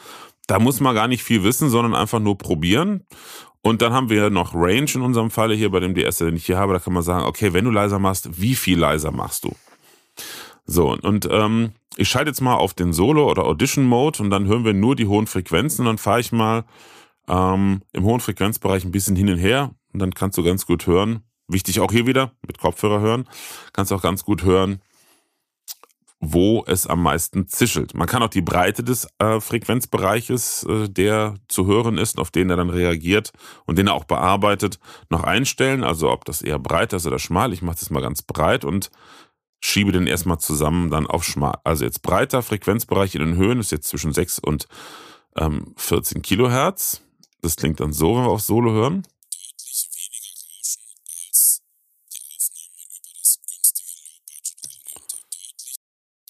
Da 0.47 0.59
muss 0.59 0.79
man 0.79 0.95
gar 0.95 1.07
nicht 1.07 1.23
viel 1.23 1.43
wissen, 1.43 1.69
sondern 1.69 1.95
einfach 1.95 2.19
nur 2.19 2.37
probieren. 2.37 3.05
Und 3.61 3.81
dann 3.81 3.93
haben 3.93 4.09
wir 4.09 4.29
noch 4.29 4.53
Range 4.55 4.89
in 4.93 5.01
unserem 5.01 5.31
Falle 5.31 5.53
hier 5.53 5.69
bei 5.69 5.79
dem 5.79 5.93
DS, 5.93 6.17
den 6.17 6.35
ich 6.35 6.45
hier 6.45 6.57
habe. 6.57 6.73
Da 6.73 6.79
kann 6.79 6.93
man 6.93 7.03
sagen, 7.03 7.25
okay, 7.25 7.53
wenn 7.53 7.65
du 7.65 7.71
leiser 7.71 7.99
machst, 7.99 8.41
wie 8.41 8.55
viel 8.55 8.79
leiser 8.79 9.11
machst 9.11 9.43
du? 9.43 9.55
So, 10.71 10.95
und 10.95 11.27
ähm, 11.31 11.71
ich 11.97 12.09
schalte 12.09 12.29
jetzt 12.29 12.41
mal 12.41 12.53
auf 12.53 12.75
den 12.75 12.93
Solo- 12.93 13.27
oder 13.27 13.43
Audition-Mode 13.45 14.21
und 14.21 14.29
dann 14.29 14.45
hören 14.45 14.65
wir 14.65 14.75
nur 14.75 14.95
die 14.95 15.07
hohen 15.07 15.25
Frequenzen 15.25 15.81
und 15.81 15.87
dann 15.87 15.97
fahre 15.97 16.19
ich 16.19 16.31
mal 16.31 16.63
ähm, 17.27 17.81
im 17.91 18.03
hohen 18.03 18.19
Frequenzbereich 18.19 18.85
ein 18.85 18.91
bisschen 18.91 19.15
hin 19.15 19.29
und 19.29 19.39
her 19.39 19.71
und 19.93 19.99
dann 19.99 20.13
kannst 20.13 20.37
du 20.37 20.43
ganz 20.43 20.67
gut 20.67 20.85
hören. 20.85 21.23
Wichtig 21.47 21.79
auch 21.79 21.91
hier 21.91 22.05
wieder, 22.05 22.33
mit 22.45 22.59
Kopfhörer 22.59 22.99
hören, 22.99 23.27
kannst 23.73 23.91
du 23.91 23.95
auch 23.95 24.03
ganz 24.03 24.23
gut 24.23 24.43
hören, 24.43 24.79
wo 26.19 26.63
es 26.67 26.85
am 26.85 27.01
meisten 27.01 27.47
zischelt. 27.47 27.95
Man 27.95 28.07
kann 28.07 28.21
auch 28.21 28.29
die 28.29 28.43
Breite 28.43 28.83
des 28.83 29.07
äh, 29.17 29.39
Frequenzbereiches, 29.39 30.67
äh, 30.69 30.87
der 30.87 31.33
zu 31.47 31.65
hören 31.65 31.97
ist, 31.97 32.19
auf 32.19 32.29
den 32.29 32.47
er 32.51 32.57
dann 32.57 32.69
reagiert 32.69 33.31
und 33.65 33.79
den 33.79 33.87
er 33.87 33.95
auch 33.95 34.03
bearbeitet, 34.03 34.77
noch 35.09 35.23
einstellen. 35.23 35.83
Also 35.83 36.11
ob 36.11 36.25
das 36.25 36.43
eher 36.43 36.59
breit 36.59 36.93
ist 36.93 37.07
oder 37.07 37.17
schmal. 37.17 37.53
Ich 37.53 37.63
mache 37.63 37.77
das 37.79 37.89
mal 37.89 38.03
ganz 38.03 38.21
breit 38.21 38.65
und 38.65 38.91
schiebe 39.59 39.91
den 39.91 40.07
erstmal 40.07 40.39
zusammen 40.39 40.89
dann 40.89 41.07
auf 41.07 41.23
schmal. 41.23 41.59
Also 41.63 41.85
jetzt 41.85 42.01
breiter 42.01 42.41
Frequenzbereich 42.41 43.15
in 43.15 43.21
den 43.21 43.35
Höhen 43.35 43.59
ist 43.59 43.71
jetzt 43.71 43.87
zwischen 43.87 44.13
6 44.13 44.39
und 44.39 44.67
ähm, 45.35 45.73
14 45.77 46.21
Kilohertz. 46.21 47.01
Das 47.41 47.55
klingt 47.55 47.79
dann 47.79 47.93
so, 47.93 48.15
wenn 48.15 48.23
wir 48.23 48.31
auf 48.31 48.41
Solo 48.41 48.71
hören. 48.71 49.03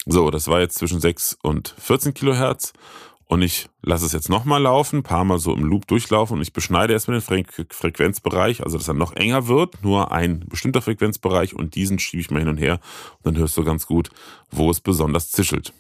So, 0.06 0.32
das 0.32 0.48
war 0.48 0.60
jetzt 0.60 0.78
zwischen 0.78 1.00
6 1.00 1.38
und 1.44 1.76
14 1.78 2.16
Kilohertz. 2.16 2.74
Und 3.30 3.44
ich 3.44 3.70
lasse 3.84 4.08
es 4.08 4.12
jetzt 4.12 4.28
nochmal 4.28 4.64
laufen, 4.64 5.04
paar 5.04 5.24
Mal 5.24 5.38
so 5.38 5.54
im 5.54 5.64
Loop 5.64 5.86
durchlaufen 5.86 6.38
und 6.38 6.42
ich 6.42 6.52
beschneide 6.52 6.94
erstmal 6.94 7.20
den 7.20 7.22
Fre 7.22 7.44
Frequenzbereich, 7.70 8.64
also 8.64 8.80
dass 8.80 8.88
er 8.88 8.96
noch 8.96 9.16
enger 9.16 9.48
wird, 9.48 9.84
nur 9.84 10.12
ein 10.12 10.46
bestimmter 10.50 10.82
Frequenzbereich 10.82 11.56
und 11.56 11.76
diesen 11.76 12.00
schiebe 12.00 12.22
ich 12.22 12.32
mal 12.32 12.40
hin 12.40 12.50
und 12.50 12.58
her 12.58 12.80
und 13.18 13.28
dann 13.28 13.38
hörst 13.38 13.56
du 13.56 13.64
ganz 13.64 13.86
gut, 13.86 14.10
wo 14.50 14.72
es 14.72 14.82
besonders 14.82 15.30
zischelt. 15.30 15.74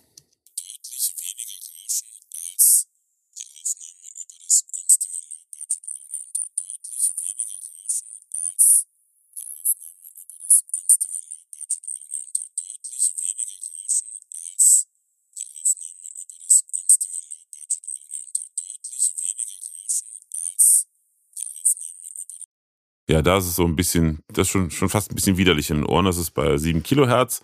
Ja, 23.09 23.23
da 23.23 23.37
ist 23.39 23.45
es 23.45 23.55
so 23.55 23.65
ein 23.65 23.75
bisschen, 23.75 24.19
das 24.27 24.47
ist 24.47 24.51
schon, 24.51 24.69
schon 24.69 24.87
fast 24.87 25.11
ein 25.11 25.15
bisschen 25.15 25.37
widerlich 25.37 25.71
in 25.71 25.77
den 25.77 25.85
Ohren. 25.87 26.05
Das 26.05 26.17
ist 26.17 26.29
bei 26.31 26.57
7 26.57 26.83
Kilohertz. 26.83 27.41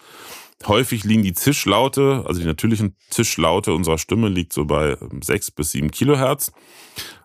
Häufig 0.68 1.04
liegen 1.04 1.24
die 1.24 1.34
Zischlaute, 1.34 2.24
also 2.28 2.40
die 2.40 2.46
natürlichen 2.46 2.96
Zischlaute 3.10 3.74
unserer 3.74 3.98
Stimme 3.98 4.30
liegt 4.30 4.54
so 4.54 4.66
bei 4.66 4.96
6 5.22 5.52
bis 5.52 5.72
7 5.72 5.90
Kilohertz. 5.90 6.52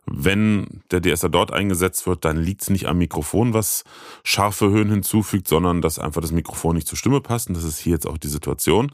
Wenn 0.07 0.83
der 0.91 1.03
DSR 1.03 1.29
dort 1.29 1.53
eingesetzt 1.53 2.07
wird, 2.07 2.25
dann 2.25 2.39
liegt 2.39 2.63
es 2.63 2.71
nicht 2.71 2.87
am 2.87 2.97
Mikrofon, 2.97 3.53
was 3.53 3.85
scharfe 4.25 4.71
Höhen 4.71 4.91
hinzufügt, 4.91 5.47
sondern 5.47 5.83
dass 5.83 5.99
einfach 5.99 6.23
das 6.23 6.33
Mikrofon 6.33 6.77
nicht 6.77 6.89
zur 6.89 6.97
Stimme 6.97 7.21
passt. 7.21 7.49
Und 7.49 7.59
das 7.59 7.65
ist 7.65 7.79
hier 7.79 7.93
jetzt 7.93 8.07
auch 8.07 8.17
die 8.17 8.29
Situation. 8.29 8.91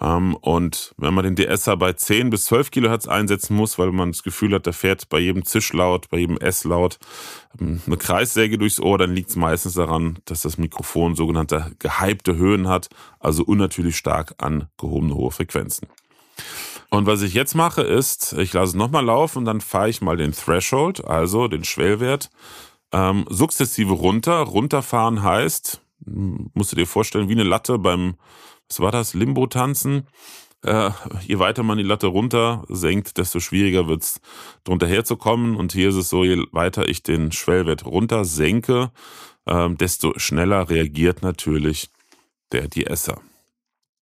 Ähm, 0.00 0.34
und 0.36 0.94
wenn 0.98 1.14
man 1.14 1.24
den 1.24 1.36
DSer 1.36 1.76
bei 1.76 1.92
10 1.92 2.30
bis 2.30 2.44
12 2.44 2.70
Kilohertz 2.70 3.08
einsetzen 3.08 3.56
muss, 3.56 3.78
weil 3.78 3.92
man 3.92 4.12
das 4.12 4.22
Gefühl 4.22 4.54
hat, 4.54 4.66
da 4.66 4.72
fährt 4.72 5.08
bei 5.08 5.18
jedem 5.18 5.44
Zischlaut, 5.44 6.10
bei 6.10 6.18
jedem 6.18 6.36
S-Laut 6.38 6.98
ähm, 7.60 7.80
eine 7.86 7.96
Kreissäge 7.96 8.58
durchs 8.58 8.80
Ohr, 8.80 8.98
dann 8.98 9.14
liegt 9.14 9.30
es 9.30 9.36
meistens 9.36 9.74
daran, 9.74 10.18
dass 10.26 10.42
das 10.42 10.58
Mikrofon 10.58 11.14
sogenannte 11.14 11.72
gehypte 11.78 12.36
Höhen 12.36 12.68
hat, 12.68 12.88
also 13.20 13.42
unnatürlich 13.44 13.96
stark 13.96 14.34
an 14.38 14.68
gehobene 14.76 15.14
hohe 15.14 15.30
Frequenzen. 15.30 15.88
Und 16.90 17.06
was 17.06 17.22
ich 17.22 17.34
jetzt 17.34 17.54
mache 17.54 17.82
ist, 17.82 18.34
ich 18.34 18.52
lasse 18.52 18.70
es 18.70 18.74
nochmal 18.74 19.04
laufen 19.04 19.38
und 19.38 19.44
dann 19.46 19.60
fahre 19.60 19.88
ich 19.88 20.02
mal 20.02 20.16
den 20.16 20.32
Threshold, 20.32 21.04
also 21.04 21.48
den 21.48 21.64
Schwellwert, 21.64 22.30
ähm, 22.92 23.24
sukzessive 23.28 23.92
runter. 23.92 24.38
Runterfahren 24.40 25.22
heißt, 25.22 25.80
musst 26.04 26.72
du 26.72 26.76
dir 26.76 26.86
vorstellen, 26.86 27.28
wie 27.28 27.32
eine 27.32 27.42
Latte 27.42 27.78
beim 27.78 28.14
was 28.68 28.80
war 28.80 28.92
das, 28.92 29.14
Limbo-Tanzen. 29.14 30.06
Äh, 30.62 30.90
je 31.20 31.38
weiter 31.38 31.62
man 31.62 31.78
die 31.78 31.84
Latte 31.84 32.08
runter 32.08 32.64
senkt, 32.68 33.18
desto 33.18 33.40
schwieriger 33.40 33.86
wird 33.86 34.02
es, 34.02 34.20
drunter 34.64 34.86
herzukommen. 34.88 35.56
Und 35.56 35.72
hier 35.72 35.90
ist 35.90 35.96
es 35.96 36.08
so, 36.08 36.24
je 36.24 36.44
weiter 36.52 36.88
ich 36.88 37.02
den 37.02 37.30
Schwellwert 37.32 37.84
runter 37.84 38.24
senke, 38.24 38.90
äh, 39.46 39.68
desto 39.70 40.18
schneller 40.18 40.68
reagiert 40.68 41.22
natürlich 41.22 41.88
der 42.52 42.68
DSer. 42.68 43.20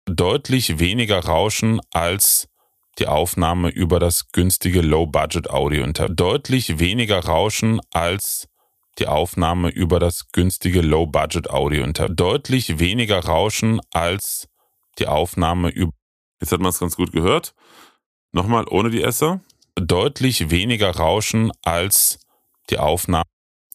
Deutlich 0.06 0.78
weniger 0.78 1.20
Rauschen 1.20 1.80
als 1.92 2.48
die 2.98 3.06
Aufnahme 3.06 3.70
über 3.70 3.98
das 3.98 4.32
günstige 4.32 4.82
Low-Budget-Audio. 4.82 5.86
Deutlich 5.86 6.78
weniger 6.78 7.24
Rauschen 7.24 7.80
als 7.90 8.48
die 8.98 9.06
Aufnahme 9.06 9.70
über 9.70 9.98
das 9.98 10.30
günstige 10.32 10.82
Low-Budget-Audio. 10.82 11.86
Deutlich 11.86 12.78
weniger 12.78 13.24
Rauschen 13.24 13.80
als 13.92 14.49
die 15.00 15.06
Aufnahme 15.06 15.70
über. 15.70 15.92
Jetzt 16.40 16.52
hat 16.52 16.60
man 16.60 16.70
es 16.70 16.78
ganz 16.78 16.96
gut 16.96 17.12
gehört. 17.12 17.54
Nochmal 18.32 18.66
ohne 18.68 18.90
die 18.90 19.02
Esser. 19.02 19.40
Deutlich 19.74 20.50
weniger 20.50 20.90
Rauschen 20.90 21.52
als 21.62 22.18
die 22.70 22.78
Aufnahme. 22.78 23.24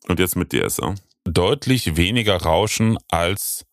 Und 0.08 0.20
jetzt 0.20 0.36
mit 0.36 0.52
die 0.52 0.62
Esser. 0.62 0.96
Deutlich 1.26 1.98
weniger 1.98 2.42
Rauschen 2.42 2.98
als 3.10 3.66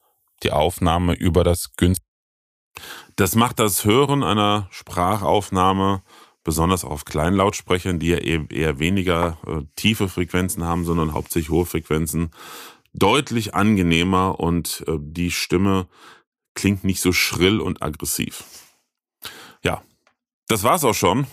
die 0.43 0.51
Aufnahme 0.51 1.15
über 1.15 1.45
das 1.45 1.75
günstige. 1.77 2.07
Das 3.17 3.35
macht 3.35 3.59
das 3.59 3.85
Hören 3.85 4.23
einer 4.23 4.69
Sprachaufnahme, 4.71 6.03
besonders 6.43 6.85
auf 6.85 7.05
Kleinlautsprechern, 7.05 7.99
die 7.99 8.09
ja 8.09 8.17
eher 8.17 8.79
weniger 8.79 9.39
äh, 9.47 9.63
tiefe 9.77 10.09
Frequenzen 10.09 10.65
haben, 10.65 10.85
sondern 10.85 11.13
hauptsächlich 11.13 11.51
hohe 11.51 11.67
Frequenzen, 11.67 12.31
deutlich 12.95 13.55
angenehmer 13.55 14.41
und 14.41 14.85
äh, 14.89 14.97
die 14.99 15.31
Stimme 15.31 15.87
klingt 16.55 16.85
nicht 16.85 17.01
so 17.01 17.13
schrill 17.13 17.61
und 17.61 17.83
aggressiv. 17.83 18.45
Ja, 19.63 19.83
das 20.49 20.63
war's 20.63 20.85
auch 20.85 20.95
schon. 20.95 21.27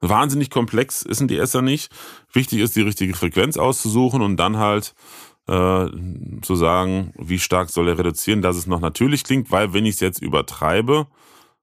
Wahnsinnig 0.00 0.50
komplex 0.50 1.02
ist 1.02 1.20
ein 1.20 1.28
DSer 1.28 1.62
nicht. 1.62 1.92
Wichtig 2.32 2.60
ist, 2.60 2.74
die 2.74 2.82
richtige 2.82 3.14
Frequenz 3.14 3.56
auszusuchen 3.56 4.20
und 4.22 4.36
dann 4.36 4.56
halt 4.56 4.94
äh, 5.46 5.86
zu 6.42 6.54
sagen, 6.56 7.12
wie 7.16 7.38
stark 7.38 7.70
soll 7.70 7.88
er 7.88 7.98
reduzieren, 7.98 8.42
dass 8.42 8.56
es 8.56 8.66
noch 8.66 8.80
natürlich 8.80 9.24
klingt, 9.24 9.50
weil 9.50 9.72
wenn 9.72 9.86
ich 9.86 9.94
es 9.94 10.00
jetzt 10.00 10.20
übertreibe, 10.20 11.06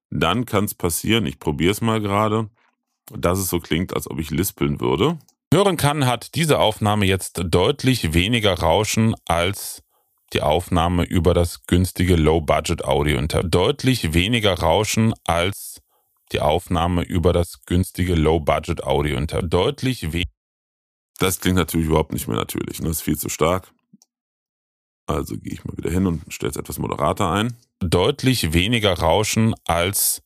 dann 0.09 0.45
kann 0.45 0.65
es 0.65 0.73
passieren, 0.73 1.25
ich 1.25 1.39
probiere 1.39 1.71
es 1.71 1.81
mal 1.81 2.01
gerade, 2.01 2.49
dass 3.11 3.39
es 3.39 3.49
so 3.49 3.59
klingt, 3.59 3.93
als 3.93 4.09
ob 4.09 4.19
ich 4.19 4.31
lispeln 4.31 4.79
würde. 4.79 5.17
Hören 5.53 5.77
kann, 5.77 6.05
hat 6.05 6.35
diese 6.35 6.59
Aufnahme 6.59 7.05
jetzt 7.05 7.41
deutlich 7.43 8.13
weniger 8.13 8.53
Rauschen 8.53 9.15
als 9.25 9.83
die 10.33 10.41
Aufnahme 10.41 11.03
über 11.03 11.33
das 11.33 11.65
günstige 11.65 12.15
Low-Budget-Audio. 12.15 13.21
Deutlich 13.25 14.13
weniger 14.13 14.53
Rauschen 14.53 15.13
als 15.25 15.81
die 16.31 16.39
Aufnahme 16.39 17.03
über 17.03 17.33
das 17.33 17.65
günstige 17.65 18.15
Low-Budget-Audio. 18.15 19.19
Deutlich 19.25 20.13
weniger. 20.13 20.29
Das 21.17 21.39
klingt 21.39 21.57
natürlich 21.57 21.88
überhaupt 21.88 22.13
nicht 22.13 22.27
mehr 22.27 22.38
natürlich. 22.38 22.77
Das 22.77 22.89
ist 22.89 23.01
viel 23.01 23.17
zu 23.17 23.29
stark. 23.29 23.71
Also 25.05 25.38
gehe 25.38 25.53
ich 25.53 25.65
mal 25.65 25.75
wieder 25.75 25.89
hin 25.89 26.05
und 26.05 26.31
stelle 26.31 26.51
es 26.51 26.55
etwas 26.55 26.77
moderater 26.77 27.31
ein. 27.31 27.57
Deutlich 27.79 28.53
weniger 28.53 28.93
Rauschen 28.93 29.55
als 29.65 30.21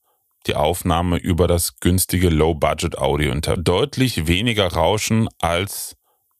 die 0.45 0.55
Aufnahme 0.55 1.17
über 1.17 1.48
das 1.48 1.79
günstige 1.79 2.29
Low-Budget-Audio. 2.29 3.33
Deutlich 3.39 4.27
weniger 4.27 4.67
Rauschen 4.67 5.29
als 5.39 5.95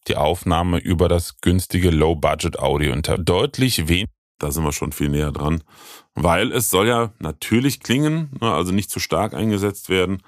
die 0.08 0.16
Aufnahme 0.16 0.78
über 0.78 1.08
das 1.08 1.40
günstige 1.40 1.90
Low-Budget-Audio. 1.90 2.94
Deutlich 3.18 3.88
weniger. 3.88 4.10
Da 4.38 4.50
sind 4.50 4.64
wir 4.64 4.72
schon 4.72 4.92
viel 4.92 5.08
näher 5.08 5.32
dran. 5.32 5.62
Weil 6.14 6.52
es 6.52 6.70
soll 6.70 6.88
ja 6.88 7.12
natürlich 7.18 7.80
klingen, 7.80 8.30
ne, 8.40 8.52
also 8.52 8.72
nicht 8.72 8.90
zu 8.90 9.00
stark 9.00 9.34
eingesetzt 9.34 9.88
werden, 9.88 10.22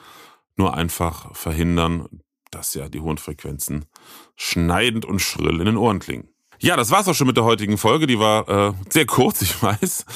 nur 0.56 0.74
einfach 0.74 1.34
verhindern, 1.36 2.08
dass 2.50 2.74
ja 2.74 2.88
die 2.88 3.00
hohen 3.00 3.18
Frequenzen 3.18 3.86
schneidend 4.36 5.04
und 5.04 5.20
schrill 5.20 5.60
in 5.60 5.66
den 5.66 5.76
Ohren 5.76 5.98
klingen. 5.98 6.28
Ja, 6.58 6.76
das 6.76 6.90
war's 6.90 7.08
auch 7.08 7.14
schon 7.14 7.26
mit 7.26 7.36
der 7.36 7.44
heutigen 7.44 7.76
Folge. 7.76 8.06
Die 8.06 8.18
war 8.18 8.48
äh, 8.48 8.72
sehr 8.88 9.06
kurz, 9.06 9.42
ich 9.42 9.62
weiß. 9.62 10.06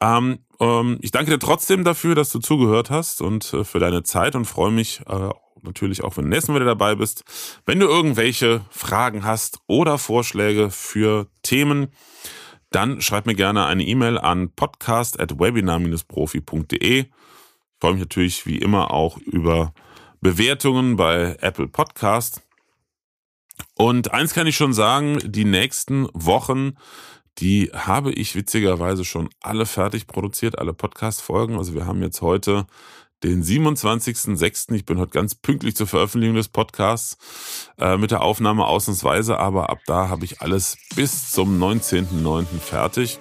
Ähm, 0.00 0.38
ähm, 0.60 0.98
ich 1.02 1.10
danke 1.10 1.30
dir 1.30 1.38
trotzdem 1.38 1.84
dafür, 1.84 2.14
dass 2.14 2.30
du 2.30 2.38
zugehört 2.38 2.90
hast 2.90 3.20
und 3.20 3.52
äh, 3.52 3.64
für 3.64 3.78
deine 3.78 4.02
Zeit 4.02 4.34
und 4.34 4.44
freue 4.44 4.70
mich 4.70 5.00
äh, 5.06 5.30
natürlich 5.64 6.04
auch, 6.04 6.16
wenn 6.16 6.24
du 6.24 6.30
nächsten 6.30 6.54
wieder 6.54 6.64
dabei 6.64 6.94
bist. 6.94 7.24
Wenn 7.66 7.80
du 7.80 7.86
irgendwelche 7.86 8.64
Fragen 8.70 9.24
hast 9.24 9.58
oder 9.66 9.98
Vorschläge 9.98 10.70
für 10.70 11.26
Themen, 11.42 11.88
dann 12.70 13.00
schreib 13.00 13.26
mir 13.26 13.34
gerne 13.34 13.66
eine 13.66 13.84
E-Mail 13.84 14.18
an 14.18 14.50
podcast.webinar-profi.de. 14.50 17.00
Ich 17.00 17.08
freue 17.80 17.92
mich 17.92 18.02
natürlich 18.02 18.46
wie 18.46 18.58
immer 18.58 18.90
auch 18.90 19.18
über 19.18 19.72
Bewertungen 20.20 20.96
bei 20.96 21.36
Apple 21.40 21.68
Podcast. 21.68 22.42
Und 23.74 24.12
eins 24.12 24.34
kann 24.34 24.46
ich 24.46 24.56
schon 24.56 24.72
sagen, 24.72 25.18
die 25.22 25.44
nächsten 25.44 26.08
Wochen, 26.12 26.76
die 27.38 27.70
habe 27.72 28.12
ich 28.12 28.34
witzigerweise 28.34 29.04
schon 29.04 29.28
alle 29.40 29.66
fertig 29.66 30.06
produziert, 30.06 30.58
alle 30.58 30.72
Podcast-Folgen. 30.72 31.58
Also 31.58 31.74
wir 31.74 31.86
haben 31.86 32.02
jetzt 32.02 32.22
heute 32.22 32.66
den 33.24 33.42
27.06. 33.42 34.74
Ich 34.74 34.84
bin 34.84 34.98
heute 34.98 35.12
ganz 35.12 35.34
pünktlich 35.34 35.74
zur 35.74 35.86
Veröffentlichung 35.86 36.36
des 36.36 36.48
Podcasts 36.48 37.16
äh, 37.78 37.96
mit 37.96 38.10
der 38.10 38.22
Aufnahme 38.22 38.66
ausnahmsweise, 38.66 39.38
aber 39.38 39.70
ab 39.70 39.78
da 39.86 40.08
habe 40.08 40.24
ich 40.24 40.42
alles 40.42 40.76
bis 40.94 41.30
zum 41.30 41.60
19.09. 41.60 42.58
fertig. 42.60 43.18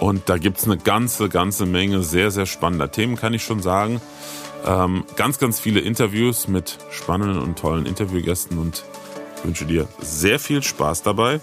Und 0.00 0.28
da 0.28 0.36
gibt's 0.36 0.64
eine 0.64 0.76
ganze, 0.76 1.28
ganze 1.28 1.64
Menge 1.64 2.02
sehr, 2.02 2.30
sehr 2.30 2.46
spannender 2.46 2.90
Themen, 2.90 3.16
kann 3.16 3.32
ich 3.32 3.44
schon 3.44 3.62
sagen. 3.62 4.00
Ähm, 4.66 5.04
ganz, 5.14 5.38
ganz 5.38 5.60
viele 5.60 5.80
Interviews 5.80 6.48
mit 6.48 6.78
spannenden 6.90 7.38
und 7.38 7.58
tollen 7.58 7.86
Interviewgästen 7.86 8.58
und 8.58 8.84
wünsche 9.44 9.64
dir 9.64 9.86
sehr 10.00 10.38
viel 10.38 10.62
Spaß 10.62 11.02
dabei 11.02 11.40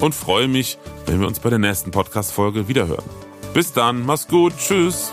und 0.00 0.14
freue 0.14 0.48
mich, 0.48 0.78
wenn 1.06 1.20
wir 1.20 1.28
uns 1.28 1.38
bei 1.40 1.50
der 1.50 1.58
nächsten 1.58 1.90
Podcast-Folge 1.90 2.66
wiederhören. 2.68 3.04
Bis 3.52 3.72
dann, 3.72 4.04
mach's 4.06 4.26
gut, 4.26 4.54
tschüss. 4.56 5.12